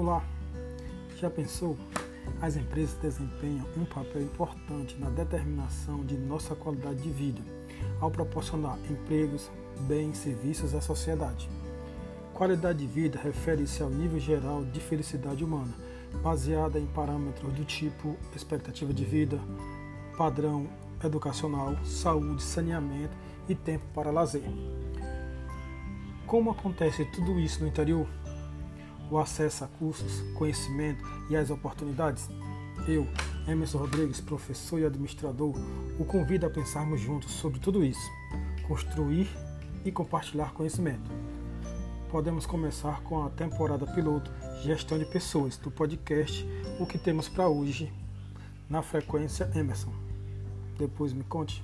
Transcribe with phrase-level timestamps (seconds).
[0.00, 0.24] Olá,
[1.18, 1.76] já pensou?
[2.40, 7.42] As empresas desempenham um papel importante na determinação de nossa qualidade de vida,
[8.00, 9.50] ao proporcionar empregos,
[9.80, 11.50] bens, serviços à sociedade.
[12.32, 15.74] Qualidade de vida refere-se ao nível geral de felicidade humana,
[16.22, 19.38] baseada em parâmetros do tipo expectativa de vida,
[20.16, 20.66] padrão
[21.04, 23.14] educacional, saúde, saneamento
[23.46, 24.48] e tempo para lazer.
[26.26, 28.06] Como acontece tudo isso no interior?
[29.10, 32.28] O acesso a cursos, conhecimento e as oportunidades?
[32.86, 33.06] Eu,
[33.46, 35.54] Emerson Rodrigues, professor e administrador,
[35.98, 38.10] o convido a pensarmos juntos sobre tudo isso,
[38.66, 39.28] construir
[39.84, 41.10] e compartilhar conhecimento.
[42.10, 44.30] Podemos começar com a temporada piloto
[44.62, 46.44] Gestão de Pessoas do podcast
[46.78, 47.92] O que temos para hoje
[48.68, 49.92] na frequência Emerson.
[50.78, 51.62] Depois me conte.